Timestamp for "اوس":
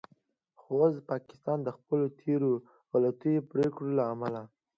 0.81-0.95